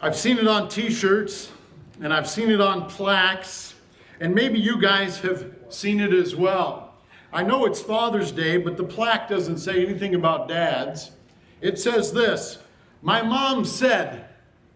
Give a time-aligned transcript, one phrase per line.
[0.00, 1.50] I've seen it on t shirts
[2.00, 3.74] and I've seen it on plaques,
[4.20, 6.94] and maybe you guys have seen it as well.
[7.32, 11.12] I know it's Father's Day, but the plaque doesn't say anything about dads.
[11.60, 12.58] It says this
[13.02, 14.26] My mom said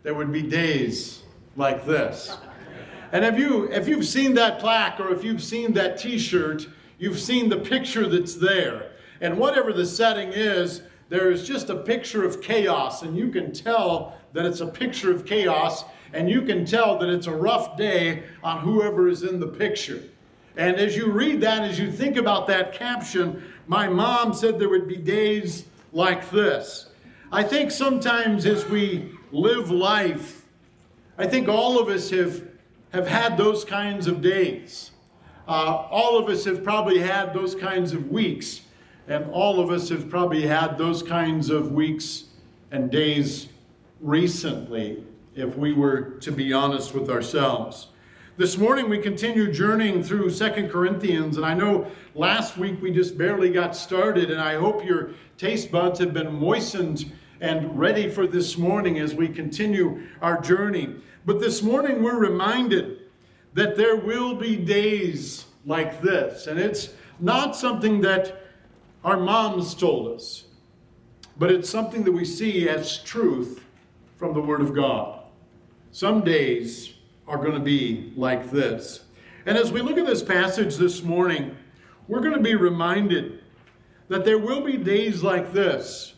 [0.02, 1.22] there would be days
[1.56, 2.36] like this.
[3.12, 6.66] And if you if you've seen that plaque or if you've seen that t-shirt,
[6.98, 8.92] you've seen the picture that's there.
[9.20, 13.52] And whatever the setting is, there is just a picture of chaos and you can
[13.52, 17.76] tell that it's a picture of chaos and you can tell that it's a rough
[17.76, 20.02] day on whoever is in the picture.
[20.56, 24.68] And as you read that, as you think about that caption, my mom said there
[24.68, 26.88] would be days like this.
[27.30, 30.46] I think sometimes as we live life,
[31.18, 32.42] I think all of us have,
[32.92, 34.92] have had those kinds of days.
[35.46, 38.62] Uh, all of us have probably had those kinds of weeks,
[39.06, 42.24] and all of us have probably had those kinds of weeks
[42.70, 43.48] and days
[44.00, 45.04] recently
[45.34, 47.88] if we were to be honest with ourselves.
[48.36, 53.18] This morning we continue journeying through Second Corinthians, and I know last week we just
[53.18, 58.26] barely got started, and I hope your taste buds have been moistened and ready for
[58.26, 60.94] this morning as we continue our journey.
[61.26, 62.98] But this morning we're reminded
[63.54, 68.44] that there will be days like this, and it's not something that
[69.02, 70.44] our moms told us,
[71.36, 73.64] but it's something that we see as truth
[74.18, 75.20] from the Word of God.
[75.92, 76.92] Some days
[77.26, 79.04] are going to be like this.
[79.46, 81.56] And as we look at this passage this morning,
[82.08, 83.42] we're going to be reminded
[84.08, 86.14] that there will be days like this,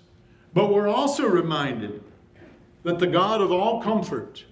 [0.55, 2.03] but we're also reminded
[2.85, 4.45] that the God of all comfort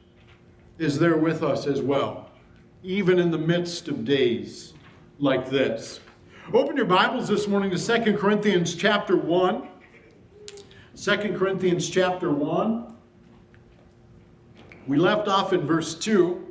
[0.79, 2.31] is there with us as well,
[2.83, 4.75] even in the midst of days
[5.19, 6.01] like this.
[6.53, 9.69] Open your Bibles this morning to Second Corinthians chapter 1.
[10.97, 12.88] 2 Corinthians chapter 1.
[14.89, 16.47] We left off in verse 2,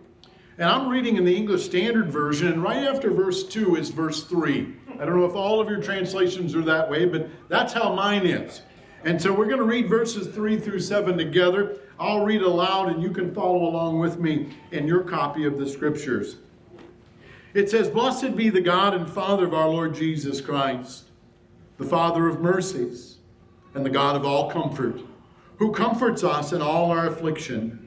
[0.59, 4.25] and I'm reading in the English Standard Version, and right after verse 2 is verse
[4.25, 4.75] 3.
[4.99, 8.27] I don't know if all of your translations are that way, but that's how mine
[8.27, 8.61] is.
[9.03, 11.79] And so we're going to read verses 3 through 7 together.
[11.99, 15.67] I'll read aloud, and you can follow along with me in your copy of the
[15.67, 16.35] scriptures.
[17.55, 21.05] It says, Blessed be the God and Father of our Lord Jesus Christ,
[21.79, 23.17] the Father of mercies,
[23.73, 25.01] and the God of all comfort,
[25.57, 27.86] who comforts us in all our affliction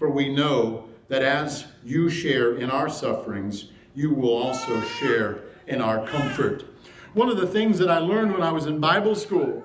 [0.00, 5.82] for we know that as you share in our sufferings, you will also share in
[5.82, 6.64] our comfort.
[7.12, 9.62] One of the things that I learned when I was in Bible school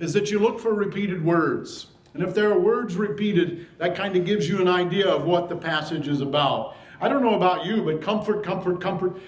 [0.00, 1.86] is that you look for repeated words.
[2.12, 5.48] And if there are words repeated, that kind of gives you an idea of what
[5.48, 6.74] the passage is about.
[7.00, 9.20] I don't know about you, but comfort, comfort, comfort,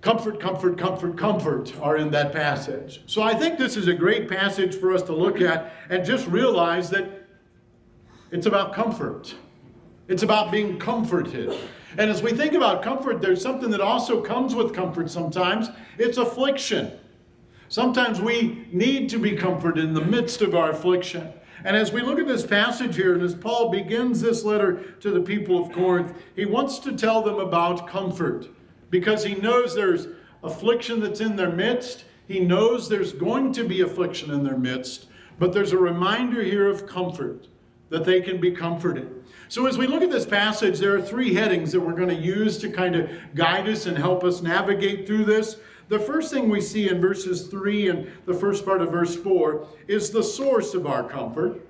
[0.00, 3.02] comfort, comfort, comfort, comfort are in that passage.
[3.06, 6.26] So I think this is a great passage for us to look at and just
[6.26, 7.28] realize that
[8.32, 9.36] it's about comfort.
[10.06, 11.56] It's about being comforted.
[11.96, 16.18] And as we think about comfort, there's something that also comes with comfort sometimes it's
[16.18, 16.92] affliction.
[17.68, 21.32] Sometimes we need to be comforted in the midst of our affliction.
[21.64, 25.10] And as we look at this passage here, and as Paul begins this letter to
[25.10, 28.48] the people of Corinth, he wants to tell them about comfort
[28.90, 30.08] because he knows there's
[30.42, 32.04] affliction that's in their midst.
[32.28, 35.06] He knows there's going to be affliction in their midst,
[35.38, 37.48] but there's a reminder here of comfort
[37.88, 39.23] that they can be comforted.
[39.48, 42.14] So, as we look at this passage, there are three headings that we're going to
[42.14, 45.58] use to kind of guide us and help us navigate through this.
[45.88, 49.66] The first thing we see in verses 3 and the first part of verse 4
[49.86, 51.60] is the source of our comfort.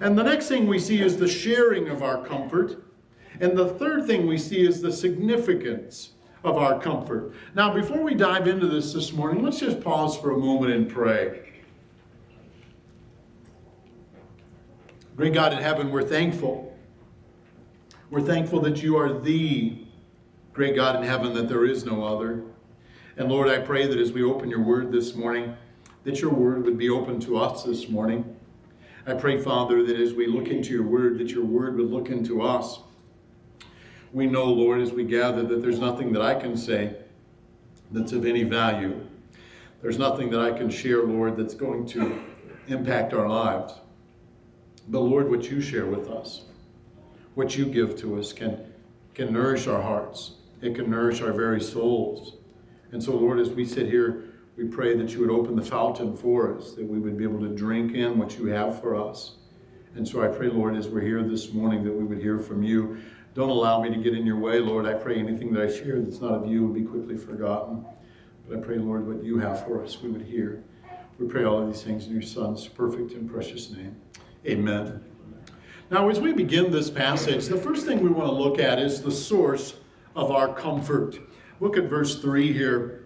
[0.00, 2.82] And the next thing we see is the sharing of our comfort.
[3.40, 6.10] And the third thing we see is the significance
[6.42, 7.34] of our comfort.
[7.54, 10.88] Now, before we dive into this this morning, let's just pause for a moment and
[10.88, 11.42] pray.
[15.16, 16.75] Great God in heaven, we're thankful
[18.10, 19.78] we're thankful that you are the
[20.52, 22.42] great God in heaven, that there is no other.
[23.16, 25.56] And Lord, I pray that as we open your word this morning,
[26.04, 28.36] that your word would be open to us this morning.
[29.06, 32.08] I pray, Father, that as we look into your word, that your word would look
[32.08, 32.80] into us.
[34.12, 36.96] We know, Lord, as we gather, that there's nothing that I can say
[37.90, 39.04] that's of any value.
[39.82, 42.20] There's nothing that I can share, Lord, that's going to
[42.68, 43.74] impact our lives.
[44.88, 46.42] But Lord, what you share with us,
[47.36, 48.58] what you give to us can,
[49.14, 50.32] can nourish our hearts.
[50.62, 52.38] It can nourish our very souls.
[52.92, 56.16] And so, Lord, as we sit here, we pray that you would open the fountain
[56.16, 59.36] for us, that we would be able to drink in what you have for us.
[59.94, 62.62] And so I pray, Lord, as we're here this morning, that we would hear from
[62.62, 63.02] you.
[63.34, 64.86] Don't allow me to get in your way, Lord.
[64.86, 67.84] I pray anything that I share that's not of you will be quickly forgotten.
[68.48, 70.64] But I pray, Lord, what you have for us, we would hear.
[71.18, 73.96] We pray all of these things in your Son's perfect and precious name.
[74.46, 75.05] Amen.
[75.88, 79.02] Now, as we begin this passage, the first thing we want to look at is
[79.02, 79.74] the source
[80.16, 81.16] of our comfort.
[81.60, 83.04] Look at verse 3 here.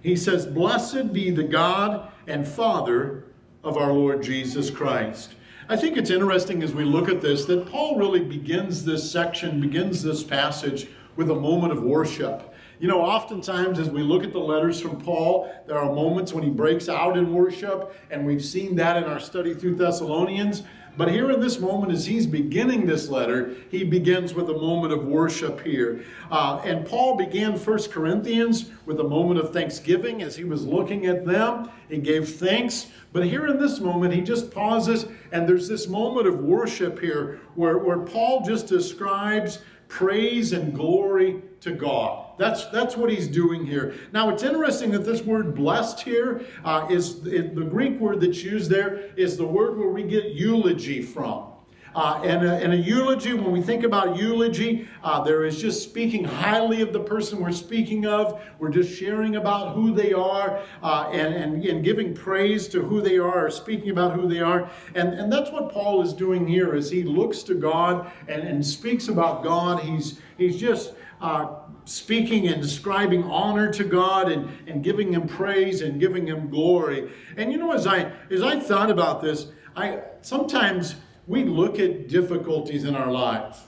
[0.00, 3.24] He says, Blessed be the God and Father
[3.64, 5.34] of our Lord Jesus Christ.
[5.68, 9.60] I think it's interesting as we look at this that Paul really begins this section,
[9.60, 10.86] begins this passage
[11.16, 12.54] with a moment of worship.
[12.78, 16.44] You know, oftentimes as we look at the letters from Paul, there are moments when
[16.44, 20.64] he breaks out in worship, and we've seen that in our study through Thessalonians.
[20.96, 24.92] But here in this moment, as he's beginning this letter, he begins with a moment
[24.92, 26.04] of worship here.
[26.30, 31.06] Uh, and Paul began First Corinthians with a moment of thanksgiving as he was looking
[31.06, 31.68] at them.
[31.88, 32.86] He gave thanks.
[33.12, 37.40] But here in this moment, he just pauses, and there's this moment of worship here
[37.54, 39.60] where, where Paul just describes
[39.94, 42.32] praise and glory to God.
[42.36, 43.94] That's, that's what he's doing here.
[44.12, 48.42] Now, it's interesting that this word blessed here uh, is it, the Greek word that's
[48.42, 51.53] used there is the word where we get eulogy from.
[51.94, 55.82] Uh, and, a, and, a, eulogy, when we think about eulogy, uh, there is just
[55.82, 58.42] speaking highly of the person we're speaking of.
[58.58, 63.00] We're just sharing about who they are uh, and, and, and, giving praise to who
[63.00, 64.68] they are or speaking about who they are.
[64.96, 68.66] And, and that's what Paul is doing here as he looks to God and, and
[68.66, 69.80] speaks about God.
[69.80, 75.80] He's, he's just uh, speaking and describing honor to God and, and giving him praise
[75.80, 77.10] and giving him glory.
[77.36, 82.08] And you know, as I as I thought about this, I sometimes we look at
[82.08, 83.62] difficulties in our life.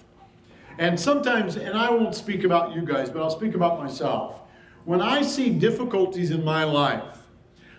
[0.78, 4.40] And sometimes, and I won't speak about you guys, but I'll speak about myself.
[4.84, 7.18] When I see difficulties in my life,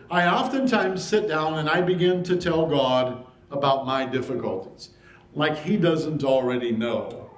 [0.10, 4.90] I oftentimes sit down and I begin to tell God about my difficulties,
[5.34, 7.30] like He doesn't already know.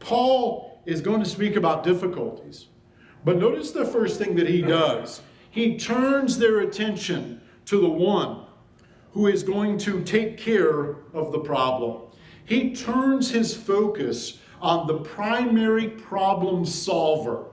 [0.00, 2.66] Paul is going to speak about difficulties.
[3.24, 8.45] But notice the first thing that he does he turns their attention to the one
[9.16, 12.02] who is going to take care of the problem.
[12.44, 17.46] He turns his focus on the primary problem solver.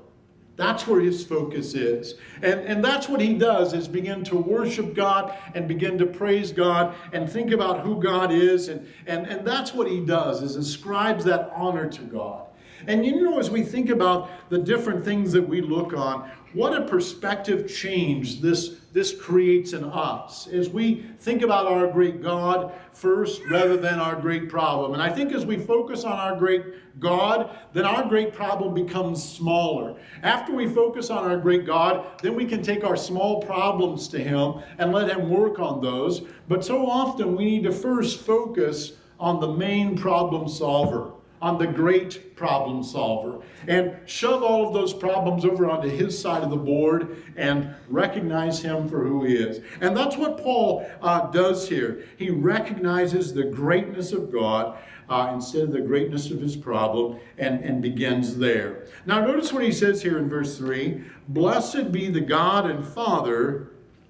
[0.58, 2.16] That's where his focus is.
[2.42, 6.52] And, and that's what he does is begin to worship God and begin to praise
[6.52, 8.68] God and think about who God is.
[8.68, 12.48] And, and, and that's what he does is ascribes that honor to God.
[12.88, 16.76] And you know, as we think about the different things that we look on, what
[16.76, 22.72] a perspective change this, this creates in us as we think about our great God
[22.92, 24.94] first rather than our great problem.
[24.94, 29.28] And I think as we focus on our great God, then our great problem becomes
[29.28, 30.00] smaller.
[30.22, 34.20] After we focus on our great God, then we can take our small problems to
[34.20, 36.22] Him and let Him work on those.
[36.48, 41.14] But so often we need to first focus on the main problem solver
[41.44, 46.42] on the great problem solver and shove all of those problems over onto his side
[46.42, 49.62] of the board and recognize him for who he is.
[49.82, 52.08] And that's what Paul uh, does here.
[52.16, 54.78] He recognizes the greatness of God
[55.10, 58.86] uh, instead of the greatness of his problem and, and begins there.
[59.06, 63.68] Now, notice what he says here in verse 3 Blessed be the God and Father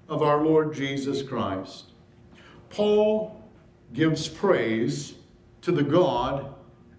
[0.08, 1.86] of our Lord Jesus Christ.
[2.70, 3.42] Paul
[3.92, 5.14] gives praise
[5.62, 6.53] to the God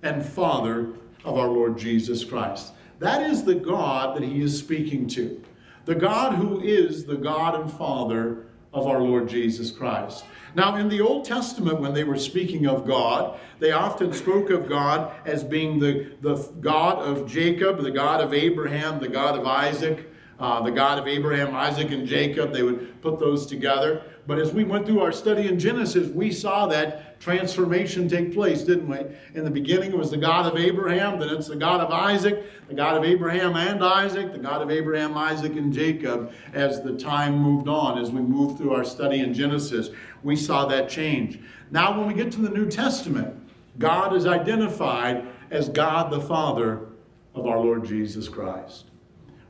[0.06, 0.90] and Father
[1.26, 2.74] of our Lord Jesus Christ.
[3.00, 5.44] That is the God that he is speaking to.
[5.86, 10.26] The God who is the God and Father of our Lord Jesus Christ.
[10.54, 14.70] Now, in the Old Testament, when they were speaking of God, they often spoke of
[14.70, 19.46] God as being the, the God of Jacob, the God of Abraham, the God of
[19.46, 20.10] Isaac,
[20.40, 22.52] uh, the God of Abraham, Isaac, and Jacob.
[22.52, 24.04] They would put those together.
[24.28, 28.64] But as we went through our study in Genesis, we saw that transformation take place,
[28.64, 28.98] didn't we?
[29.36, 32.44] In the beginning, it was the God of Abraham, then it's the God of Isaac,
[32.68, 36.32] the God of Abraham and Isaac, the God of Abraham, Isaac, and Jacob.
[36.54, 39.90] As the time moved on, as we moved through our study in Genesis,
[40.24, 41.40] we saw that change.
[41.70, 43.36] Now, when we get to the New Testament,
[43.78, 46.88] God is identified as God the Father
[47.36, 48.86] of our Lord Jesus Christ.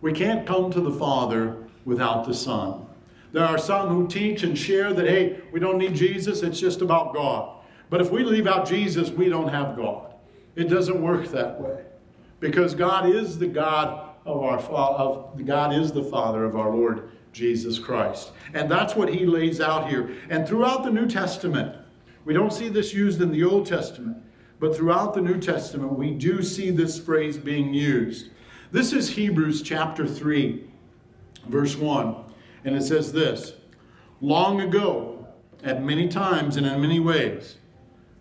[0.05, 2.85] We can't come to the Father without the Son.
[3.31, 6.81] There are some who teach and share that, hey, we don't need Jesus, it's just
[6.81, 7.63] about God.
[7.89, 10.13] But if we leave out Jesus, we don't have God.
[10.55, 11.85] It doesn't work that way.
[12.39, 17.09] Because God is the God of our of God is the Father of our Lord
[17.33, 18.31] Jesus Christ.
[18.53, 20.15] And that's what he lays out here.
[20.29, 21.75] And throughout the New Testament,
[22.25, 24.17] we don't see this used in the Old Testament,
[24.59, 28.29] but throughout the New Testament, we do see this phrase being used.
[28.75, 30.65] This is Hebrews chapter 3,
[31.47, 32.15] verse 1,
[32.65, 33.53] and it says this
[34.19, 35.27] Long ago,
[35.63, 37.55] at many times and in many ways,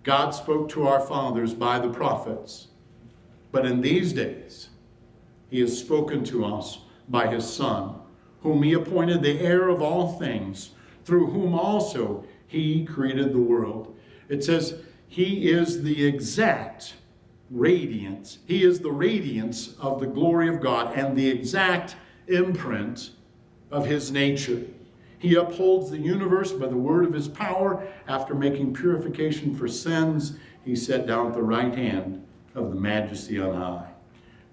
[0.05, 2.69] God spoke to our fathers by the prophets,
[3.51, 4.69] but in these days,
[5.51, 7.97] He has spoken to us by His Son,
[8.43, 10.71] whom He appointed the heir of all things,
[11.05, 13.99] through whom also He created the world.
[14.29, 14.77] It says,
[15.09, 16.95] He is the exact
[17.51, 18.39] radiance.
[18.47, 21.97] He is the radiance of the glory of God and the exact
[22.27, 23.11] imprint
[23.71, 24.63] of His nature.
[25.25, 27.89] He upholds the universe by the word of his power.
[28.07, 30.37] After making purification for sins,
[30.67, 32.23] he sat down at the right hand
[32.55, 33.89] of the majesty on high.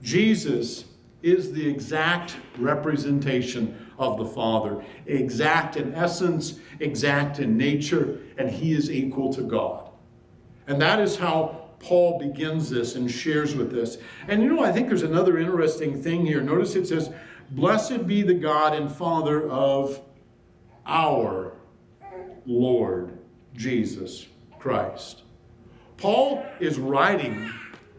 [0.02, 0.86] Jesus
[1.22, 8.72] is the exact representation of the Father, exact in essence, exact in nature, and he
[8.72, 9.90] is equal to God.
[10.68, 13.98] And that is how Paul begins this and shares with this.
[14.28, 16.42] And you know, I think there's another interesting thing here.
[16.42, 17.12] Notice it says,
[17.50, 20.00] Blessed be the God and Father of
[20.86, 21.54] our
[22.46, 23.18] Lord
[23.56, 24.28] Jesus
[24.60, 25.24] Christ.
[25.98, 27.52] Paul is writing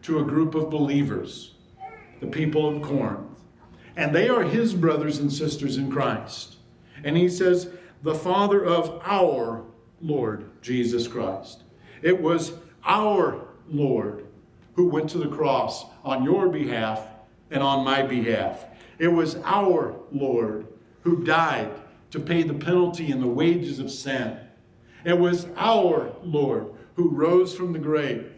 [0.02, 1.54] to a group of believers,
[2.20, 3.42] the people of Corinth,
[3.96, 6.56] and they are his brothers and sisters in Christ.
[7.04, 7.68] And he says,
[8.02, 9.64] the Father of our
[10.00, 11.62] Lord Jesus Christ.
[12.00, 12.52] It was
[12.84, 14.26] our Lord
[14.74, 17.06] who went to the cross on your behalf
[17.50, 18.64] and on my behalf.
[18.98, 20.66] It was our Lord
[21.02, 21.70] who died
[22.10, 24.38] to pay the penalty and the wages of sin.
[25.04, 28.30] It was our Lord who rose from the grave,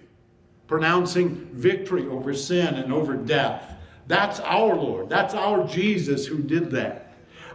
[0.67, 3.75] pronouncing victory over sin and over death.
[4.07, 5.09] That's our Lord.
[5.09, 7.04] That's our Jesus who did that.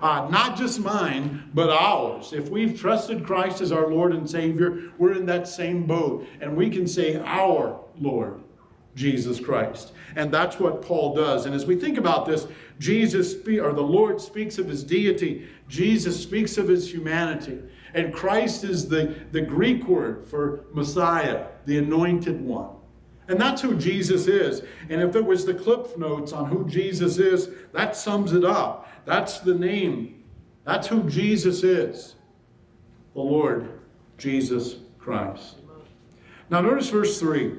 [0.02, 2.32] Uh, not just mine, but ours.
[2.34, 6.28] If we've trusted Christ as our Lord and Savior, we're in that same boat.
[6.40, 8.42] And we can say, Our Lord.
[8.96, 9.94] Jesus Christ.
[10.18, 11.46] And that's what Paul does.
[11.46, 12.48] And as we think about this,
[12.80, 17.60] Jesus, or the Lord speaks of his deity, Jesus speaks of his humanity.
[17.94, 22.70] And Christ is the, the Greek word for Messiah, the anointed one.
[23.30, 24.64] And that's who Jesus is.
[24.90, 28.89] And if it was the clip notes on who Jesus is, that sums it up.
[29.10, 30.24] That's the name.
[30.66, 32.14] That's who Jesus is.
[33.16, 33.80] The Lord
[34.20, 35.56] Jesus Christ.
[36.52, 37.58] Now notice verse 3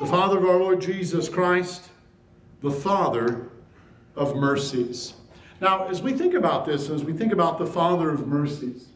[0.00, 1.88] the Father of our Lord Jesus Christ,
[2.60, 3.48] the Father
[4.14, 5.14] of mercies.
[5.62, 8.88] Now, as we think about this, as we think about the Father of mercies,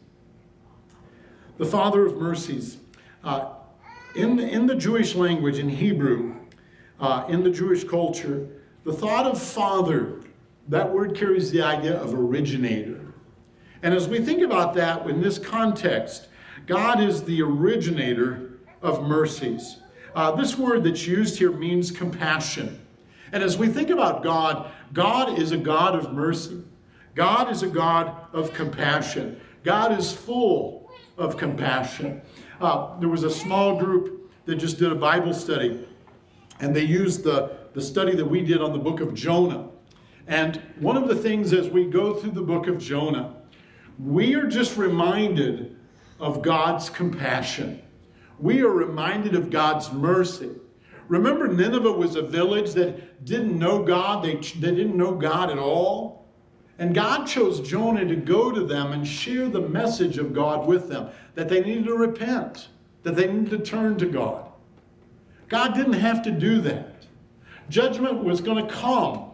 [1.57, 2.77] the Father of mercies,
[3.23, 3.53] uh,
[4.15, 6.35] in, in the Jewish language, in Hebrew,
[6.99, 8.47] uh, in the Jewish culture,
[8.83, 10.16] the thought of Father,
[10.67, 13.13] that word carries the idea of originator.
[13.83, 16.27] And as we think about that in this context,
[16.65, 19.77] God is the originator of mercies.
[20.15, 22.81] Uh, this word that's used here means compassion.
[23.31, 26.63] And as we think about God, God is a God of mercy.
[27.13, 29.39] God is a God of compassion.
[29.63, 32.21] God is full of compassion.
[32.59, 35.85] Uh, there was a small group that just did a Bible study,
[36.59, 39.69] and they used the, the study that we did on the book of Jonah.
[40.27, 43.35] And one of the things as we go through the book of Jonah,
[43.97, 45.77] we are just reminded
[46.19, 47.81] of God's compassion
[48.39, 50.51] we are reminded of God's mercy.
[51.07, 55.57] Remember, Nineveh was a village that didn't know God, they, they didn't know God at
[55.57, 56.27] all.
[56.79, 60.89] And God chose Jonah to go to them and share the message of God with
[60.89, 62.67] them that they needed to repent,
[63.01, 64.51] that they needed to turn to God.
[65.47, 67.07] God didn't have to do that.
[67.69, 69.26] Judgment was going to come.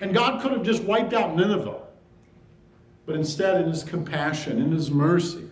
[0.00, 1.82] And God could have just wiped out Nineveh.
[3.06, 5.50] But instead, in his compassion, in his mercy,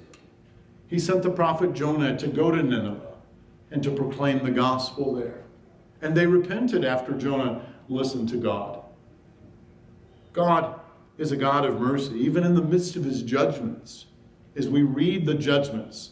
[0.86, 3.14] he sent the prophet Jonah to go to Nineveh
[3.70, 5.42] and to proclaim the gospel there.
[6.00, 8.80] And they repented after Jonah listened to God.
[10.32, 10.80] God
[11.18, 14.06] is a God of mercy, even in the midst of his judgments.
[14.56, 16.10] As we read the judgments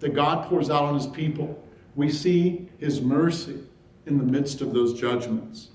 [0.00, 1.62] that God pours out on his people,
[1.94, 3.60] we see his mercy
[4.06, 5.68] in the midst of those judgments.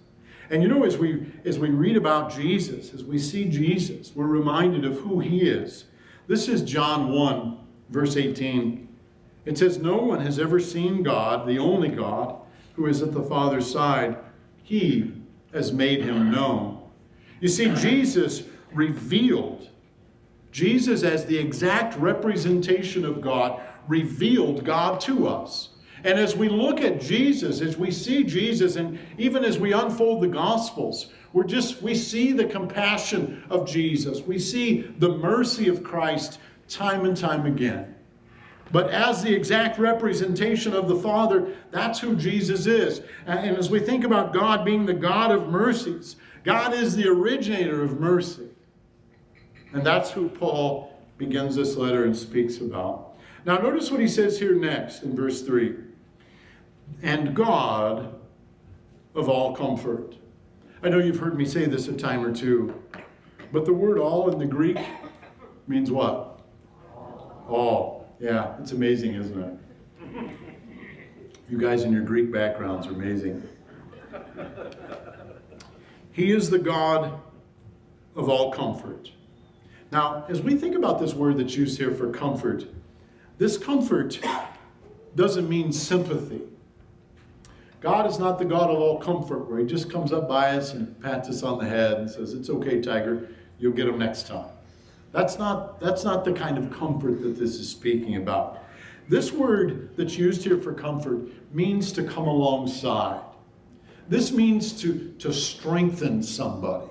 [0.53, 4.27] And you know, as we as we read about Jesus, as we see Jesus, we're
[4.27, 5.85] reminded of who he is.
[6.27, 7.57] This is John 1,
[7.89, 8.87] verse 18.
[9.45, 12.35] It says, No one has ever seen God, the only God,
[12.75, 14.15] who is at the Father's side.
[14.61, 16.87] He has made him known.
[17.39, 19.69] You see, Jesus revealed,
[20.51, 25.69] Jesus, as the exact representation of God, revealed God to us.
[26.03, 30.21] And as we look at Jesus, as we see Jesus, and even as we unfold
[30.21, 34.21] the Gospels, we're just, we see the compassion of Jesus.
[34.21, 37.95] We see the mercy of Christ time and time again.
[38.71, 43.01] But as the exact representation of the Father, that's who Jesus is.
[43.25, 47.81] And as we think about God being the God of mercies, God is the originator
[47.81, 48.49] of mercy.
[49.73, 53.15] And that's who Paul begins this letter and speaks about.
[53.45, 55.75] Now, notice what he says here next in verse 3
[57.01, 58.15] And God
[59.15, 60.15] of all comfort.
[60.81, 62.81] I know you've heard me say this a time or two,
[63.51, 64.77] but the word all in the Greek
[65.67, 66.41] means what?
[67.47, 68.07] All.
[68.19, 69.59] Yeah, it's amazing, isn't it?
[71.49, 73.47] You guys in your Greek backgrounds are amazing.
[76.11, 77.19] He is the God
[78.15, 79.11] of all comfort.
[79.91, 82.65] Now, as we think about this word that's used here for comfort,
[83.37, 84.19] this comfort
[85.15, 86.41] doesn't mean sympathy.
[87.83, 90.73] God is not the God of all comfort, where He just comes up by us
[90.73, 94.25] and pats us on the head and says, It's okay, Tiger, you'll get him next
[94.25, 94.47] time.
[95.11, 98.63] That's not, that's not the kind of comfort that this is speaking about.
[99.09, 103.21] This word that's used here for comfort means to come alongside.
[104.07, 106.87] This means to, to strengthen somebody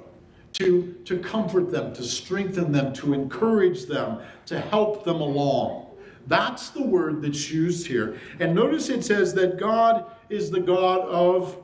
[0.54, 5.86] to, to comfort them, to strengthen them, to encourage them, to help them along.
[6.26, 8.20] That's the word that's used here.
[8.38, 11.56] And notice it says that God is the God of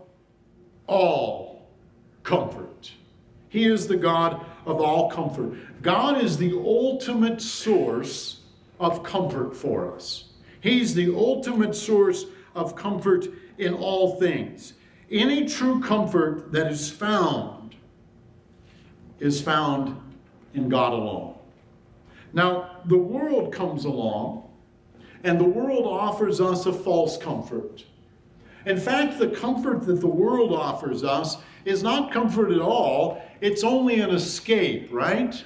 [0.86, 1.66] all
[2.22, 2.92] comfort.
[3.48, 5.54] He is the God of all comfort.
[5.80, 8.40] God is the ultimate source
[8.78, 10.26] of comfort for us.
[10.60, 14.74] He's the ultimate source of comfort in all things.
[15.10, 17.74] Any true comfort that is found
[19.18, 19.98] is found
[20.52, 21.34] in God alone.
[22.34, 24.50] Now, the world comes along,
[25.24, 27.84] and the world offers us a false comfort.
[28.66, 33.64] In fact, the comfort that the world offers us is not comfort at all, it's
[33.64, 35.42] only an escape, right?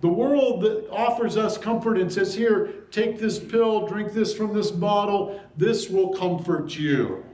[0.00, 4.54] The world that offers us comfort and says, Here, take this pill, drink this from
[4.54, 7.24] this bottle, this will comfort you.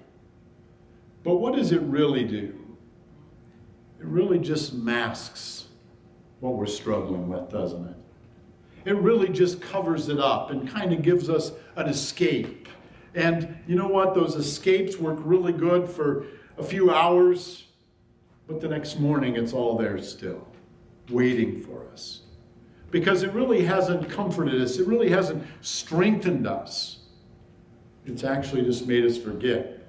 [1.23, 2.67] But what does it really do?
[3.99, 5.67] it really just masks
[6.41, 7.97] what we're struggling with, doesn't it?
[8.85, 12.66] It really just covers it up and kind of gives us an escape.
[13.17, 14.15] And you know what?
[14.15, 16.27] Those escapes work really good for
[16.59, 17.65] a few hours,
[18.47, 20.47] but the next morning it's all there still,
[21.09, 22.21] waiting for us.
[22.91, 26.99] Because it really hasn't comforted us, it really hasn't strengthened us.
[28.05, 29.83] It's actually just made us forget.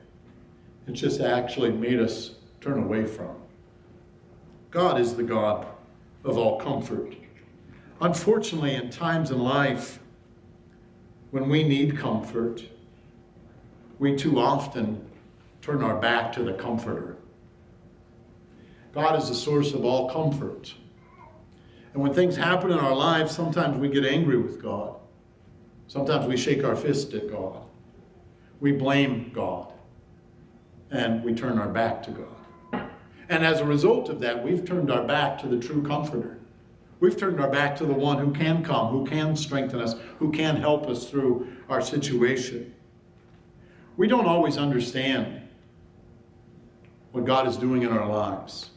[0.88, 3.36] It's just actually made us turn away from.
[4.72, 5.68] God is the God
[6.24, 7.14] of all comfort.
[8.00, 10.00] Unfortunately, in times in life
[11.32, 12.64] when we need comfort,
[14.00, 15.06] we too often
[15.62, 17.18] turn our back to the comforter.
[18.94, 20.74] God is the source of all comfort.
[21.94, 24.96] And when things happen in our lives, sometimes we get angry with God.
[25.88, 27.62] Sometimes we shake our fist at God.
[28.60, 29.74] We blame God.
[30.92, 32.90] And we turn our back to God.
[33.30, 36.40] And as a result of that, we've turned our back to the true comforter.
[37.00, 40.32] We've turned our back to the one who can come, who can strengthen us, who
[40.32, 42.74] can help us through our situation.
[43.98, 45.42] We don't always understand
[47.12, 48.70] what God is doing in our lives.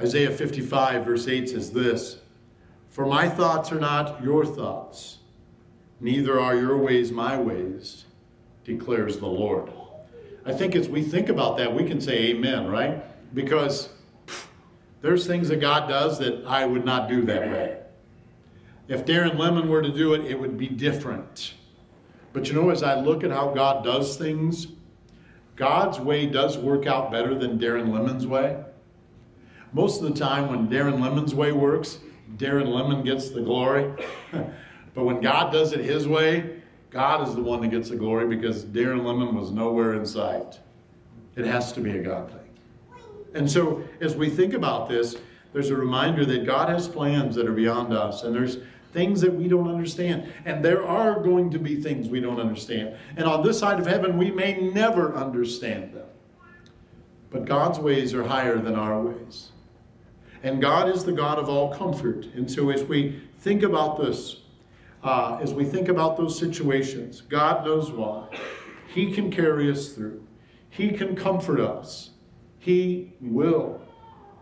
[0.00, 2.18] Isaiah 55, verse 8 says this
[2.88, 5.18] For my thoughts are not your thoughts,
[6.00, 8.06] neither are your ways my ways,
[8.64, 9.70] declares the Lord.
[10.46, 13.04] I think as we think about that, we can say amen, right?
[13.34, 13.90] Because
[14.26, 14.46] pff,
[15.02, 17.78] there's things that God does that I would not do that way.
[18.88, 21.54] If Darren Lemon were to do it, it would be different.
[22.36, 24.66] But you know, as I look at how God does things,
[25.56, 28.62] God's way does work out better than Darren Lemon's way.
[29.72, 31.98] Most of the time, when Darren Lemon's way works,
[32.36, 33.90] Darren Lemon gets the glory.
[34.32, 38.26] but when God does it his way, God is the one that gets the glory
[38.28, 40.60] because Darren Lemon was nowhere in sight.
[41.36, 43.02] It has to be a God thing.
[43.32, 45.16] And so, as we think about this,
[45.54, 48.58] there's a reminder that God has plans that are beyond us, and there's
[48.96, 50.32] things that we don't understand.
[50.46, 52.96] And there are going to be things we don't understand.
[53.16, 56.06] And on this side of heaven, we may never understand them.
[57.28, 59.50] But God's ways are higher than our ways.
[60.42, 62.24] And God is the God of all comfort.
[62.34, 64.40] And so, as we think about this,
[65.02, 67.20] uh, as we think about those situations.
[67.20, 68.28] God knows why.
[68.88, 70.26] He can carry us through,
[70.70, 72.10] He can comfort us.
[72.58, 73.80] He will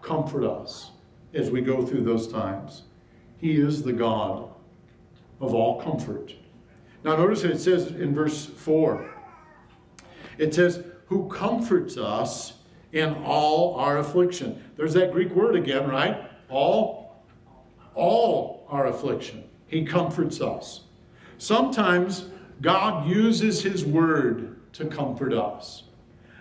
[0.01, 0.93] comfort us
[1.35, 2.85] as we go through those times.
[3.45, 4.49] He is the God
[5.39, 6.33] of all comfort.
[7.05, 9.13] Now, notice it says in verse 4
[10.39, 12.55] it says, Who comforts us
[12.93, 14.65] in all our affliction.
[14.77, 16.27] There's that Greek word again, right?
[16.49, 17.23] All,
[17.95, 19.45] all our affliction.
[19.67, 20.85] He comforts us.
[21.37, 22.29] Sometimes
[22.63, 25.83] God uses His Word to comfort us.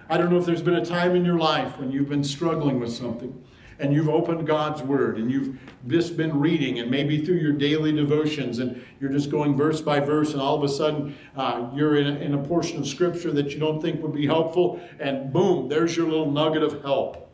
[0.07, 2.79] I don't know if there's been a time in your life when you've been struggling
[2.79, 3.43] with something
[3.83, 7.91] and you've opened God's Word and you've just been reading, and maybe through your daily
[7.91, 11.97] devotions, and you're just going verse by verse, and all of a sudden uh, you're
[11.97, 15.33] in a, in a portion of Scripture that you don't think would be helpful, and
[15.33, 17.29] boom, there's your little nugget of help.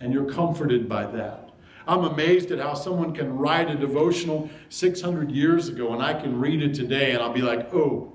[0.00, 1.50] And you're comforted by that.
[1.86, 6.40] I'm amazed at how someone can write a devotional 600 years ago, and I can
[6.40, 8.10] read it today, and I'll be like, oh,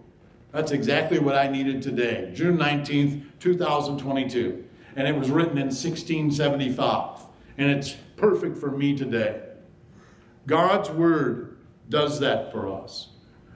[0.52, 2.32] that's exactly what I needed today.
[2.34, 4.64] June 19th, 2022.
[4.96, 7.25] And it was written in 1675
[7.58, 9.42] and it's perfect for me today.
[10.48, 11.58] God's word
[11.90, 13.10] does that for us.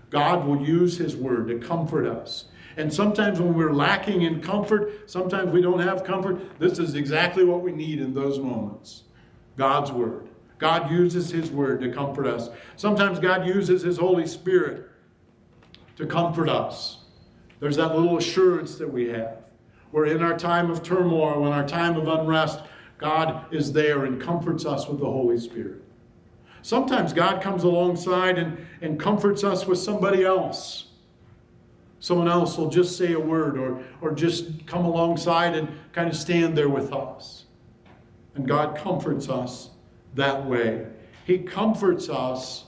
[0.10, 2.46] God will use his word to comfort us.
[2.78, 7.44] And sometimes when we're lacking in comfort, sometimes we don't have comfort, this is exactly
[7.44, 9.04] what we need in those moments.
[9.58, 10.30] God's word.
[10.58, 12.50] God uses his word to comfort us.
[12.76, 14.90] Sometimes God uses his Holy Spirit
[15.98, 17.00] to comfort us.
[17.60, 19.38] There's that little assurance that we have.
[19.92, 22.62] We're in our time of turmoil, in our time of unrest,
[23.00, 25.82] God is there and comforts us with the Holy Spirit.
[26.62, 30.88] Sometimes God comes alongside and, and comforts us with somebody else.
[32.02, 36.16] Someone else will just say a word or, or just come alongside and kind of
[36.16, 37.46] stand there with us.
[38.36, 39.70] And God comforts us
[40.16, 40.86] that way.
[41.26, 42.66] He comforts us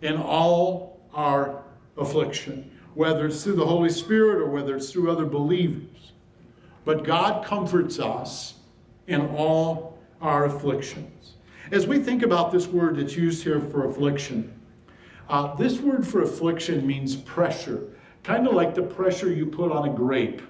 [0.00, 1.62] in all our
[1.96, 6.12] affliction, whether it's through the Holy Spirit or whether it's through other believers.
[6.84, 8.54] But God comforts us
[9.06, 11.34] in all our afflictions.
[11.70, 14.60] As we think about this word that's used here for affliction,
[15.28, 17.88] uh, this word for affliction means pressure,
[18.22, 20.42] kind of like the pressure you put on a grape.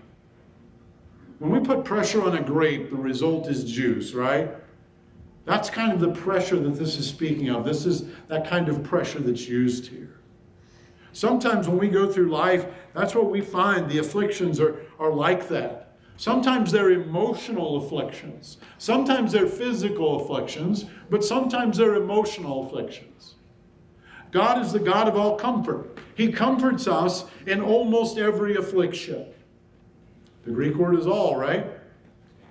[1.38, 4.51] When we put pressure on a grape, the result is juice, right?
[5.45, 7.64] That's kind of the pressure that this is speaking of.
[7.64, 10.21] This is that kind of pressure that's used here.
[11.12, 13.88] Sometimes when we go through life, that's what we find.
[13.88, 15.84] The afflictions are, are like that.
[16.16, 18.59] Sometimes they're emotional afflictions.
[18.79, 23.35] Sometimes they're physical afflictions, but sometimes they're emotional afflictions.
[24.31, 25.98] God is the God of all comfort.
[26.14, 29.27] He comforts us in almost every affliction.
[30.44, 31.66] The Greek word is all, right?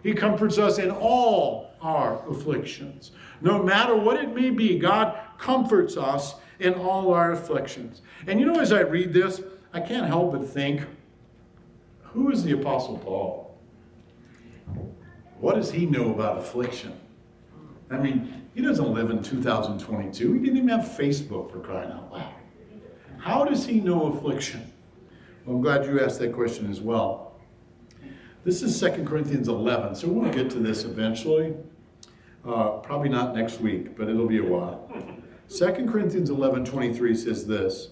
[0.01, 3.11] He comforts us in all our afflictions.
[3.41, 8.01] No matter what it may be, God comforts us in all our afflictions.
[8.27, 9.41] And you know, as I read this,
[9.73, 10.81] I can't help but think
[12.03, 13.42] who is the Apostle Paul?
[15.43, 16.93] What does he know about affliction?
[17.91, 20.31] I mean, he doesn't live in 2022.
[20.35, 22.33] He didn't even have Facebook for crying out loud.
[23.17, 24.71] How does he know affliction?
[25.43, 27.35] Well, I'm glad you asked that question as well.
[28.45, 31.53] This is 2 Corinthians 11, so we'll get to this eventually.
[32.47, 34.89] Uh, probably not next week, but it'll be a while.
[35.49, 37.89] 2 Corinthians 11 23 says this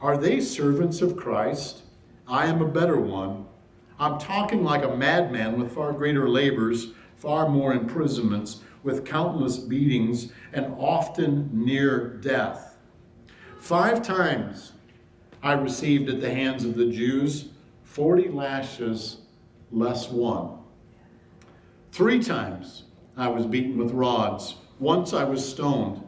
[0.00, 1.82] Are they servants of Christ?
[2.26, 3.46] I am a better one
[3.98, 10.32] I'm talking like a madman with far greater labors, far more imprisonments, with countless beatings,
[10.52, 12.76] and often near death.
[13.58, 14.72] Five times
[15.42, 17.48] I received at the hands of the Jews
[17.84, 19.18] 40 lashes
[19.72, 20.58] less one.
[21.92, 22.84] Three times
[23.16, 24.56] I was beaten with rods.
[24.78, 26.02] Once I was stoned.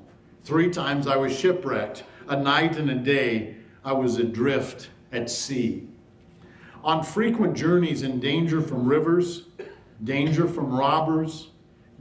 [0.44, 2.05] Three times I was shipwrecked.
[2.29, 5.88] A night and a day I was adrift at sea
[6.88, 9.42] on frequent journeys in danger from rivers,
[10.05, 11.51] danger from robbers,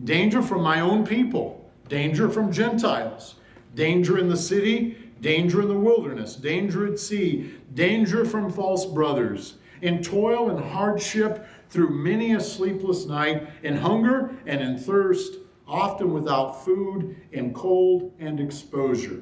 [0.05, 3.35] danger from my own people, danger from Gentiles,
[3.75, 9.55] danger in the city, danger in the wilderness, danger at sea, danger from false brothers,
[9.81, 15.33] in toil and hardship through many a sleepless night, in hunger and in thirst,
[15.67, 19.19] often without food, in cold and exposure.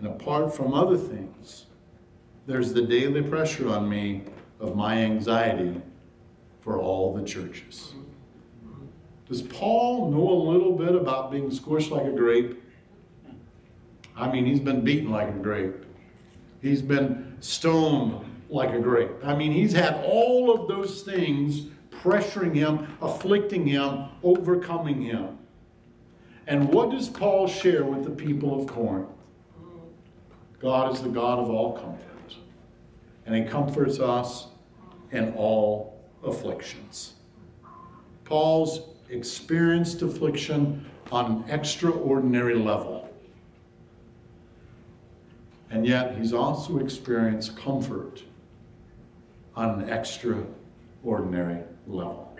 [0.00, 1.66] And apart from other things,
[2.48, 4.24] there's the daily pressure on me
[4.60, 5.80] of my anxiety
[6.60, 7.94] for all the churches.
[9.28, 12.62] Does Paul know a little bit about being squished like a grape?
[14.16, 15.84] I mean, he's been beaten like a grape.
[16.60, 19.10] He's been stoned like a grape.
[19.22, 25.38] I mean, he's had all of those things pressuring him, afflicting him, overcoming him.
[26.46, 29.10] And what does Paul share with the people of Corinth?
[30.58, 32.17] God is the God of all comfort
[33.28, 34.46] and he comforts us
[35.12, 37.12] in all afflictions.
[38.24, 43.14] Paul's experienced affliction on an extraordinary level.
[45.70, 48.22] And yet, he's also experienced comfort
[49.54, 52.34] on an extraordinary level.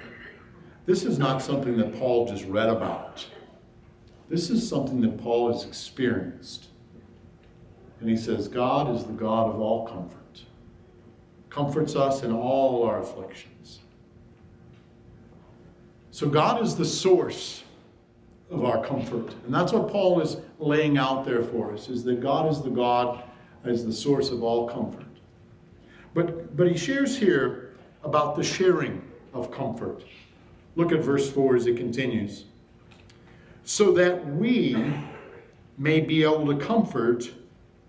[0.86, 3.26] This is not something that Paul just read about.
[4.30, 6.68] This is something that Paul has experienced.
[8.00, 10.17] And he says, God is the God of all comfort,
[11.58, 13.80] comforts us in all our afflictions.
[16.12, 17.64] So God is the source
[18.48, 19.34] of our comfort.
[19.44, 22.70] And that's what Paul is laying out there for us, is that God is the
[22.70, 23.24] God,
[23.64, 25.04] is the source of all comfort.
[26.14, 29.02] But, but he shares here about the sharing
[29.34, 30.04] of comfort.
[30.76, 32.44] Look at verse 4 as it continues.
[33.64, 34.76] So that we
[35.76, 37.28] may be able to comfort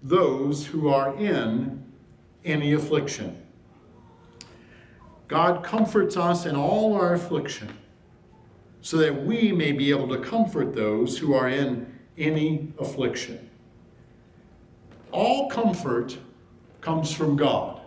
[0.02, 1.84] those who are in
[2.44, 3.46] any affliction.
[5.30, 7.72] God comforts us in all our affliction
[8.82, 13.50] so that we may be able to comfort those who are in any affliction.
[15.12, 16.18] All comfort
[16.82, 17.80] comes from God.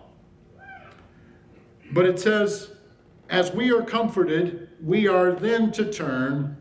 [1.91, 2.71] But it says,
[3.29, 6.57] as we are comforted, we are then to turn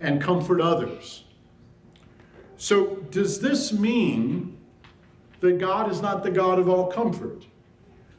[0.00, 1.24] and comfort others.
[2.56, 4.58] So, does this mean
[5.40, 7.46] that God is not the God of all comfort?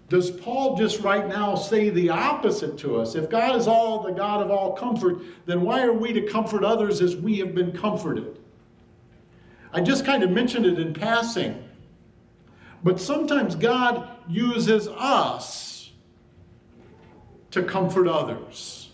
[0.09, 3.15] Does Paul just right now say the opposite to us?
[3.15, 6.63] If God is all the God of all comfort, then why are we to comfort
[6.63, 8.39] others as we have been comforted?
[9.73, 11.61] I just kind of mentioned it in passing.
[12.83, 15.91] But sometimes God uses us
[17.51, 18.89] to comfort others.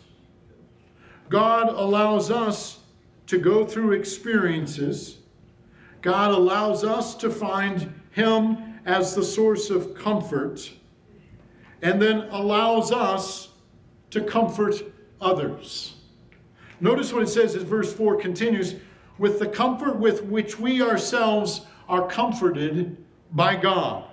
[1.30, 2.80] God allows us
[3.28, 5.20] to go through experiences.
[6.02, 10.72] God allows us to find Him as the source of comfort
[11.84, 13.50] and then allows us
[14.10, 14.76] to comfort
[15.22, 15.96] others.
[16.80, 18.76] Notice what it says as verse 4 continues
[19.18, 22.98] with the comfort with which we ourselves are comforted
[23.34, 24.06] by God.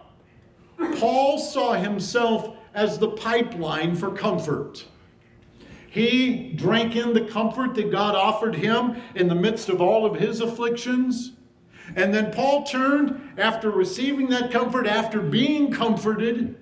[0.98, 4.84] Paul saw himself as the pipeline for comfort.
[5.88, 10.20] He drank in the comfort that God offered him in the midst of all of
[10.20, 11.32] his afflictions.
[11.96, 16.56] And then Paul turned after receiving that comfort, after being comforted,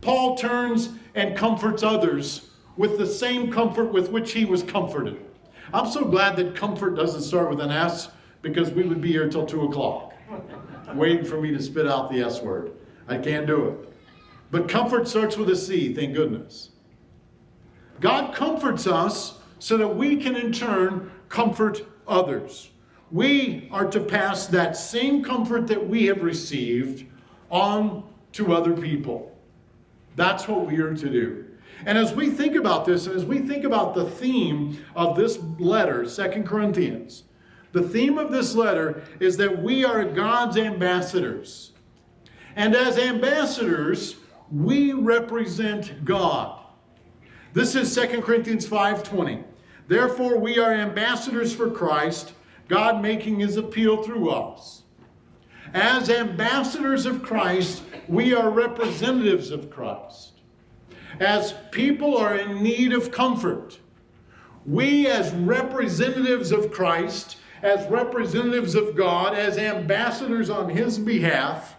[0.00, 5.20] Paul turns and comforts others with the same comfort with which he was comforted.
[5.72, 8.08] I'm so glad that comfort doesn't start with an S
[8.40, 10.14] because we would be here till 2 o'clock
[10.94, 12.72] waiting for me to spit out the S word.
[13.08, 13.94] I can't do it.
[14.50, 16.70] But comfort starts with a C, thank goodness.
[18.00, 22.70] God comforts us so that we can in turn comfort others.
[23.10, 27.06] We are to pass that same comfort that we have received
[27.50, 29.37] on to other people.
[30.18, 31.44] That's what we are to do.
[31.86, 35.38] And as we think about this, and as we think about the theme of this
[35.60, 37.22] letter, Second Corinthians,
[37.70, 41.70] the theme of this letter is that we are God's ambassadors.
[42.56, 44.16] And as ambassadors,
[44.50, 46.64] we represent God.
[47.52, 49.44] This is Second Corinthians 5:20.
[49.86, 52.32] Therefore, we are ambassadors for Christ,
[52.66, 54.82] God making his appeal through us.
[55.74, 60.40] As ambassadors of Christ, we are representatives of Christ.
[61.20, 63.78] As people are in need of comfort,
[64.64, 71.76] we, as representatives of Christ, as representatives of God, as ambassadors on His behalf,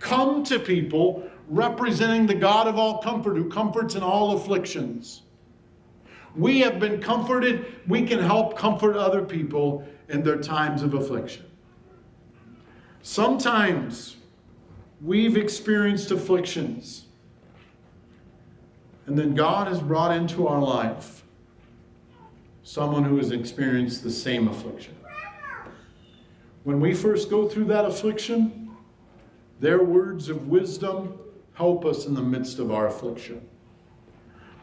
[0.00, 5.22] come to people representing the God of all comfort who comforts in all afflictions.
[6.36, 11.49] We have been comforted, we can help comfort other people in their times of affliction.
[13.02, 14.16] Sometimes
[15.00, 17.06] we've experienced afflictions,
[19.06, 21.24] and then God has brought into our life
[22.62, 24.94] someone who has experienced the same affliction.
[26.64, 28.70] When we first go through that affliction,
[29.60, 31.18] their words of wisdom
[31.54, 33.46] help us in the midst of our affliction.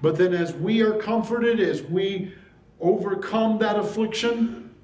[0.02, 2.34] But then, as we are comforted, as we
[2.80, 4.76] overcome that affliction,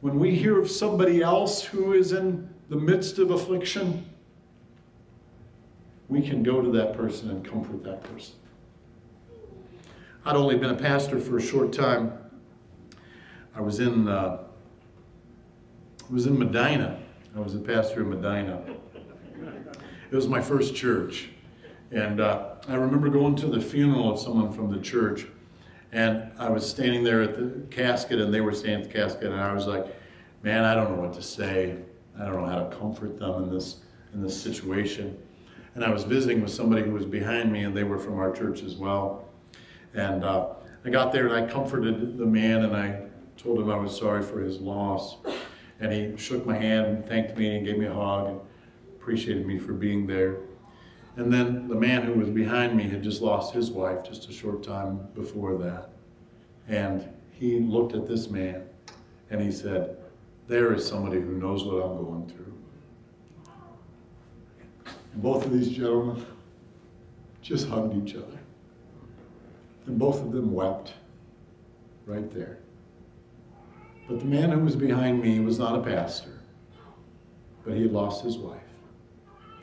[0.00, 4.08] when we hear of somebody else who is in the midst of affliction,
[6.08, 8.36] we can go to that person and comfort that person.
[10.24, 12.12] I'd only been a pastor for a short time.
[13.54, 14.38] I was in uh,
[16.08, 16.98] I was in Medina.
[17.36, 18.62] I was a pastor in Medina.
[20.10, 21.28] It was my first church,
[21.90, 25.26] and uh, I remember going to the funeral of someone from the church,
[25.92, 29.32] and I was standing there at the casket, and they were standing at the casket,
[29.32, 29.86] and I was like,
[30.42, 31.76] "Man, I don't know what to say."
[32.18, 33.80] I don't know how to comfort them in this
[34.12, 35.18] in this situation.
[35.74, 38.30] And I was visiting with somebody who was behind me, and they were from our
[38.30, 39.28] church as well.
[39.94, 40.50] And uh,
[40.84, 43.00] I got there and I comforted the man, and I
[43.36, 45.16] told him I was sorry for his loss.
[45.80, 48.40] And he shook my hand and thanked me and gave me a hug and
[48.96, 50.36] appreciated me for being there.
[51.16, 54.32] And then the man who was behind me had just lost his wife just a
[54.32, 55.90] short time before that.
[56.68, 58.64] And he looked at this man
[59.30, 59.96] and he said,
[60.46, 62.52] there is somebody who knows what I'm going through.
[65.12, 66.24] And both of these gentlemen
[67.40, 68.38] just hugged each other.
[69.86, 70.94] And both of them wept
[72.06, 72.58] right there.
[74.08, 76.40] But the man who was behind me was not a pastor,
[77.64, 78.60] but he had lost his wife.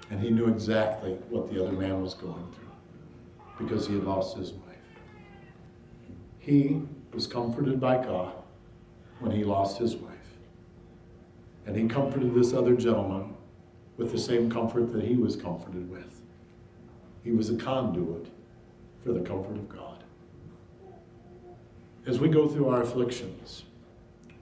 [0.10, 4.36] And he knew exactly what the other man was going through because he had lost
[4.36, 4.62] his wife.
[6.39, 6.82] He
[7.13, 8.34] was comforted by God
[9.20, 10.12] when he lost his wife.
[11.65, 13.36] And he comforted this other gentleman
[13.97, 16.21] with the same comfort that he was comforted with.
[17.24, 18.28] He was a conduit
[19.04, 20.04] for the comfort of God.
[22.08, 23.63] As we go through our afflictions,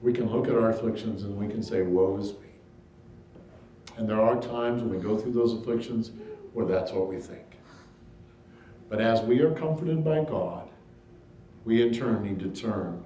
[0.02, 2.48] we can look at our afflictions and we can say, Woe is me.
[3.98, 6.12] And there are times when we go through those afflictions
[6.54, 7.44] where that's what we think.
[8.88, 10.70] But as we are comforted by God,
[11.66, 13.04] we in turn need to turn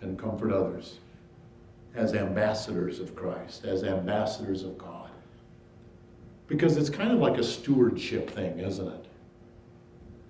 [0.00, 0.98] and comfort others
[1.94, 5.10] as ambassadors of Christ, as ambassadors of God.
[6.46, 9.06] Because it's kind of like a stewardship thing, isn't it?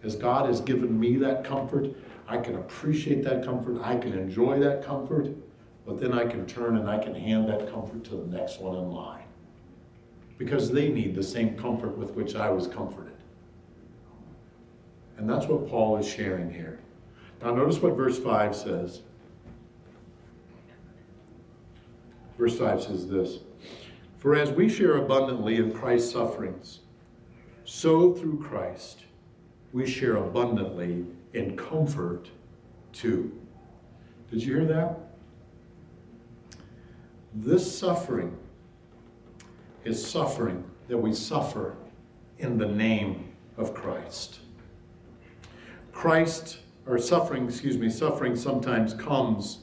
[0.02, 1.88] As God has given me that comfort,
[2.28, 5.28] I can appreciate that comfort, I can enjoy that comfort,
[5.86, 8.76] but then I can turn and I can hand that comfort to the next one
[8.76, 9.24] in line.
[10.38, 13.12] Because they need the same comfort with which I was comforted.
[15.16, 16.80] And that's what Paul is sharing here.
[17.42, 19.02] Now, notice what verse 5 says.
[22.38, 23.38] Verse 5 says this
[24.18, 26.80] For as we share abundantly in Christ's sufferings,
[27.64, 29.04] so through Christ
[29.72, 32.30] we share abundantly in comfort
[32.92, 33.32] too.
[34.30, 34.98] Did you hear that?
[37.34, 38.36] This suffering
[39.84, 41.76] is suffering that we suffer
[42.38, 44.40] in the name of Christ.
[45.92, 49.58] Christ, or suffering, excuse me, suffering sometimes comes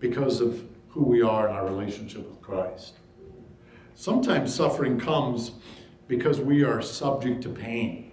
[0.00, 0.64] because of
[0.94, 2.94] who we are in our relationship with Christ.
[3.96, 5.50] Sometimes suffering comes
[6.06, 8.12] because we are subject to pain.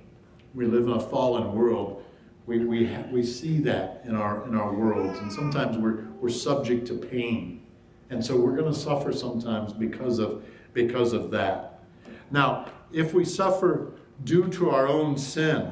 [0.55, 2.03] We live in a fallen world.
[2.47, 6.29] We, we, ha- we see that in our, in our worlds, and sometimes we're, we're
[6.29, 7.61] subject to pain.
[8.09, 11.83] And so we're going to suffer sometimes because of, because of that.
[12.31, 15.71] Now, if we suffer due to our own sin,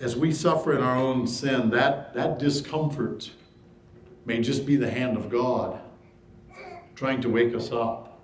[0.00, 3.30] as we suffer in our own sin, that, that discomfort
[4.24, 5.80] may just be the hand of God
[6.94, 8.20] trying to wake us up.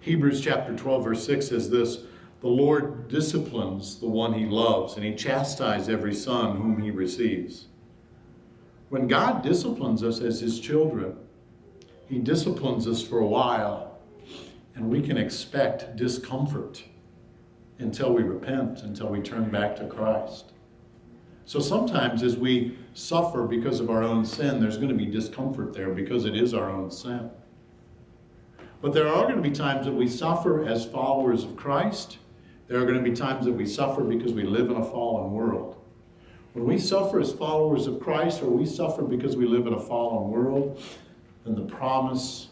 [0.00, 2.04] Hebrews chapter 12, verse 6 says this
[2.40, 7.66] The Lord disciplines the one he loves, and he chastises every son whom he receives.
[8.88, 11.16] When God disciplines us as his children,
[12.08, 13.98] he disciplines us for a while,
[14.74, 16.82] and we can expect discomfort
[17.78, 20.52] until we repent, until we turn back to Christ.
[21.50, 25.72] So sometimes as we suffer because of our own sin, there's going to be discomfort
[25.72, 27.28] there because it is our own sin.
[28.80, 32.18] But there are going to be times that we suffer as followers of Christ.
[32.68, 35.32] There are going to be times that we suffer because we live in a fallen
[35.32, 35.74] world.
[36.52, 39.80] When we suffer as followers of Christ or we suffer because we live in a
[39.80, 40.80] fallen world,
[41.44, 42.50] then the promise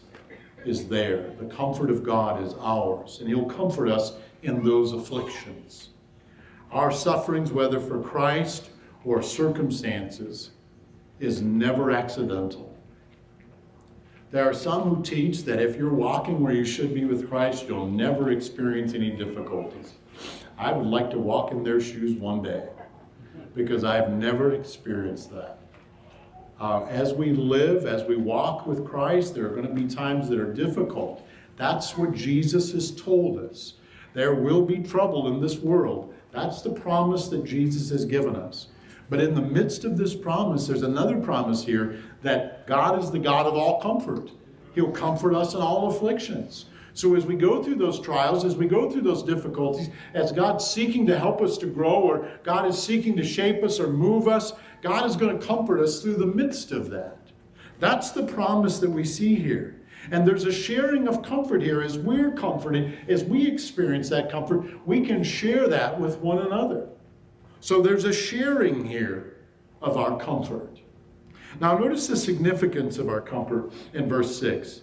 [0.65, 1.35] is there.
[1.39, 5.91] The comfort of God is ours, and He'll comfort us in those afflictions.
[6.73, 8.71] Our sufferings, whether for Christ
[9.05, 10.51] or circumstances
[11.19, 12.75] is never accidental.
[14.31, 17.65] There are some who teach that if you're walking where you should be with Christ,
[17.67, 19.93] you'll never experience any difficulties.
[20.57, 22.67] I would like to walk in their shoes one day
[23.55, 25.57] because I've never experienced that.
[26.59, 30.29] Uh, as we live, as we walk with Christ, there are going to be times
[30.29, 31.25] that are difficult.
[31.55, 33.75] That's what Jesus has told us.
[34.13, 36.13] There will be trouble in this world.
[36.31, 38.67] That's the promise that Jesus has given us.
[39.09, 43.19] But in the midst of this promise, there's another promise here that God is the
[43.19, 44.29] God of all comfort.
[44.75, 46.65] He'll comfort us in all afflictions.
[46.93, 50.65] So as we go through those trials, as we go through those difficulties, as God's
[50.65, 54.27] seeking to help us to grow, or God is seeking to shape us or move
[54.27, 57.17] us, God is going to comfort us through the midst of that.
[57.79, 59.79] That's the promise that we see here.
[60.11, 61.81] And there's a sharing of comfort here.
[61.81, 66.89] As we're comforted, as we experience that comfort, we can share that with one another.
[67.61, 69.37] So there's a sharing here
[69.81, 70.79] of our comfort.
[71.59, 74.81] Now, notice the significance of our comfort in verse 6.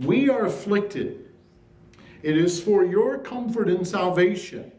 [0.00, 1.28] We are afflicted.
[2.22, 4.72] It is for your comfort and salvation.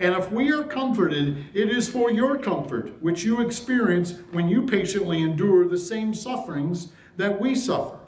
[0.00, 4.62] And if we are comforted, it is for your comfort, which you experience when you
[4.62, 7.98] patiently endure the same sufferings that we suffer.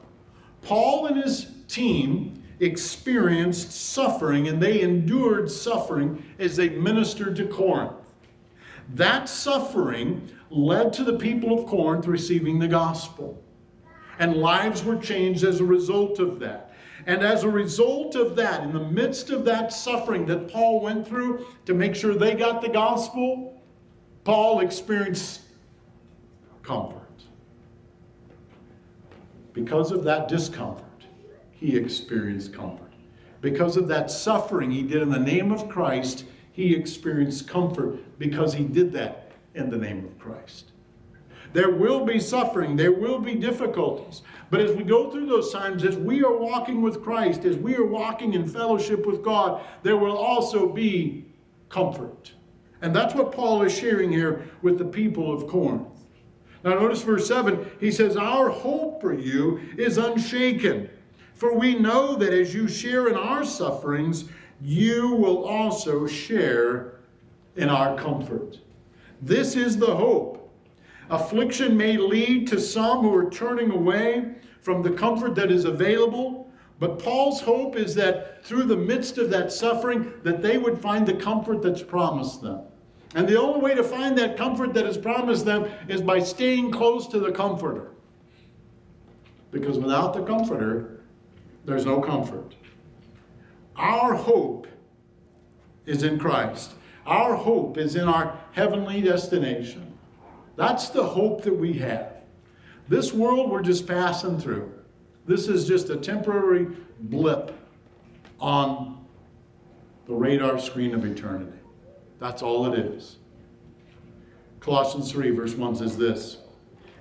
[0.63, 2.30] Paul and his team
[2.61, 7.93] experienced suffering and they endured suffering as they ministered to Corinth.
[8.95, 13.43] That suffering led to the people of Corinth receiving the gospel.
[14.19, 16.75] And lives were changed as a result of that.
[17.07, 21.09] And as a result of that, in the midst of that suffering that Paul went
[21.09, 23.63] through to make sure they got the gospel,
[24.25, 25.41] Paul experienced
[26.63, 27.01] comfort.
[29.55, 30.85] Because of that discomfort,
[31.61, 32.93] he experienced comfort.
[33.43, 38.55] Because of that suffering he did in the name of Christ, he experienced comfort because
[38.55, 40.73] he did that in the name of Christ.
[41.53, 44.23] There will be suffering, there will be difficulties.
[44.51, 47.77] But as we go through those times, as we are walking with Christ, as we
[47.77, 51.27] are walking in fellowship with God, there will also be
[51.69, 52.33] comfort.
[52.83, 55.89] And that's what Paul is sharing here with the people of Corinth.
[56.63, 60.91] Now, notice verse 7 he says, Our hope for you is unshaken,
[61.41, 64.27] for we know that as you share in our sufferings,
[64.61, 67.01] you will also share
[67.57, 68.59] in our comfort.
[69.23, 70.53] This is the hope.
[71.09, 76.53] Affliction may lead to some who are turning away from the comfort that is available,
[76.79, 81.07] but Paul's hope is that through the midst of that suffering that they would find
[81.07, 82.61] the comfort that's promised them.
[83.15, 86.71] And the only way to find that comfort that is promised them is by staying
[86.71, 87.93] close to the comforter.
[89.51, 91.00] Because without the comforter,
[91.71, 92.55] there's no comfort.
[93.77, 94.67] Our hope
[95.87, 96.73] is in Christ.
[97.07, 99.97] Our hope is in our heavenly destination.
[100.57, 102.13] That's the hope that we have.
[102.89, 104.73] This world we're just passing through.
[105.27, 106.67] This is just a temporary
[106.99, 107.57] blip
[108.41, 109.07] on
[110.07, 111.59] the radar screen of eternity.
[112.19, 113.19] That's all it is.
[114.59, 116.39] Colossians 3, verse 1 says this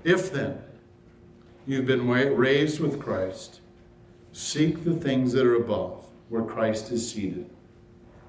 [0.03, 0.61] If then
[1.65, 3.58] you've been raised with Christ,
[4.39, 7.49] seek the things that are above where Christ is seated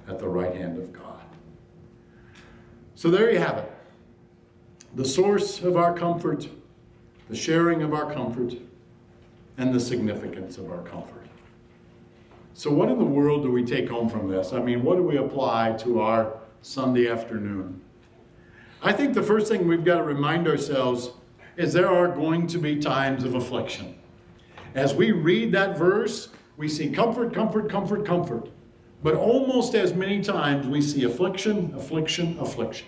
[0.08, 1.22] at the right hand of God.
[2.96, 3.72] So there you have it.
[4.96, 6.48] The source of our comfort,
[7.28, 8.54] the sharing of our comfort,
[9.56, 11.28] and the significance of our comfort.
[12.54, 14.52] So, what in the world do we take home from this?
[14.52, 17.80] I mean, what do we apply to our Sunday afternoon?
[18.82, 21.10] I think the first thing we've got to remind ourselves
[21.56, 23.99] is there are going to be times of affliction.
[24.74, 28.48] As we read that verse, we see comfort, comfort, comfort, comfort.
[29.02, 32.86] But almost as many times we see affliction, affliction, affliction.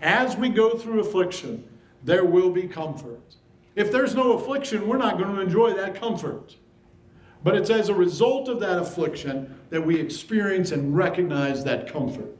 [0.00, 1.68] As we go through affliction,
[2.04, 3.20] there will be comfort.
[3.74, 6.56] If there's no affliction, we're not going to enjoy that comfort.
[7.42, 12.38] But it's as a result of that affliction that we experience and recognize that comfort.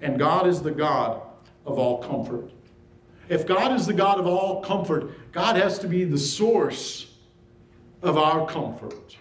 [0.00, 1.22] And God is the God
[1.66, 2.50] of all comfort.
[3.28, 7.07] If God is the God of all comfort, God has to be the source
[8.02, 9.16] of our comfort.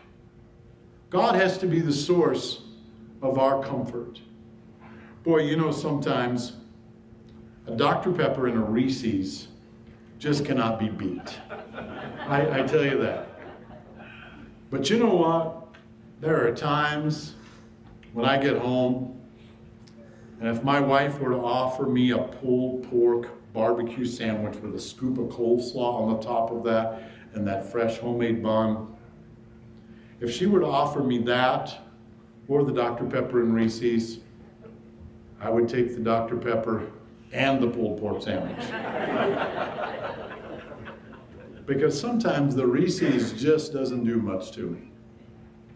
[1.09, 2.61] God has to be the source
[3.21, 4.19] of our comfort.
[5.23, 6.53] Boy, you know, sometimes
[7.65, 8.11] a Dr.
[8.11, 9.47] Pepper and a Reese's
[10.19, 11.38] just cannot be beat.
[12.28, 13.28] I, I tell you that.
[14.69, 15.75] But you know what?
[16.19, 17.36] There are times
[18.13, 19.19] when I get home,
[20.39, 24.80] and if my wife were to offer me a pulled pork barbecue sandwich with a
[24.80, 28.94] scoop of coleslaw on the top of that and that fresh homemade bun,
[30.20, 31.78] if she were to offer me that
[32.48, 33.06] or the Dr.
[33.06, 34.20] Pepper and Reese's,
[35.40, 36.36] I would take the Dr.
[36.36, 36.90] Pepper
[37.32, 38.58] and the pulled pork sandwich.
[41.68, 44.90] because sometimes the Reese's just doesn't do much to me.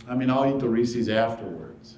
[0.08, 1.98] I mean, I'll eat the Reese's afterwards.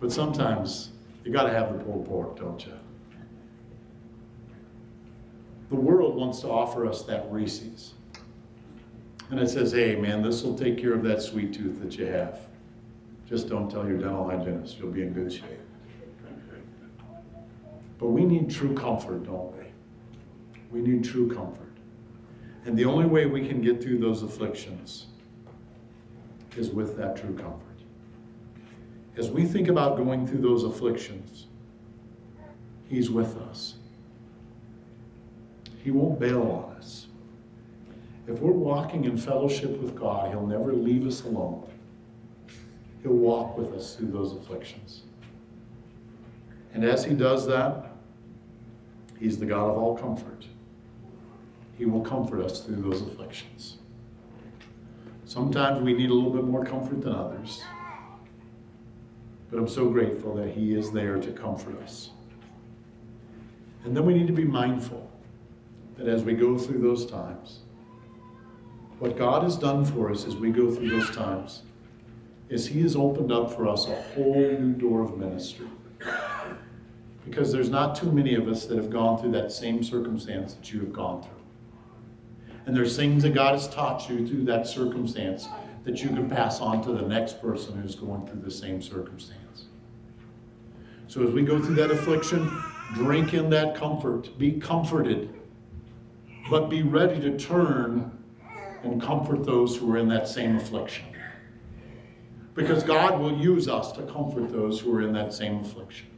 [0.00, 0.92] But sometimes
[1.24, 2.72] you got to have the pulled pork, don't you?
[5.68, 7.92] The world wants to offer us that Reese's.
[9.30, 12.06] And it says, hey, man, this will take care of that sweet tooth that you
[12.06, 12.40] have.
[13.28, 14.78] Just don't tell your dental hygienist.
[14.78, 15.60] You'll be in good shape.
[17.98, 19.66] But we need true comfort, don't we?
[20.72, 21.72] We need true comfort.
[22.64, 25.06] And the only way we can get through those afflictions
[26.56, 27.66] is with that true comfort.
[29.16, 31.46] As we think about going through those afflictions,
[32.88, 33.74] He's with us.
[35.84, 37.06] He won't bail on us.
[38.30, 41.68] If we're walking in fellowship with God, He'll never leave us alone.
[43.02, 45.02] He'll walk with us through those afflictions.
[46.72, 47.90] And as He does that,
[49.18, 50.46] He's the God of all comfort.
[51.76, 53.78] He will comfort us through those afflictions.
[55.24, 57.64] Sometimes we need a little bit more comfort than others.
[59.50, 62.10] But I'm so grateful that He is there to comfort us.
[63.84, 65.10] And then we need to be mindful
[65.96, 67.62] that as we go through those times,
[69.00, 71.62] what God has done for us as we go through those times
[72.50, 75.66] is He has opened up for us a whole new door of ministry.
[77.24, 80.72] Because there's not too many of us that have gone through that same circumstance that
[80.72, 81.32] you have gone through.
[82.66, 85.48] And there's things that God has taught you through that circumstance
[85.84, 89.64] that you can pass on to the next person who's going through the same circumstance.
[91.08, 92.50] So as we go through that affliction,
[92.92, 95.34] drink in that comfort, be comforted,
[96.50, 98.19] but be ready to turn
[98.82, 101.06] and comfort those who are in that same affliction.
[102.54, 106.09] Because God will use us to comfort those who are in that same affliction.